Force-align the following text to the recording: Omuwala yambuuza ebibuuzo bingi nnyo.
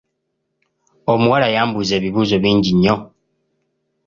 Omuwala 1.13 1.47
yambuuza 1.55 1.93
ebibuuzo 1.99 2.35
bingi 2.43 2.71
nnyo. 2.75 2.95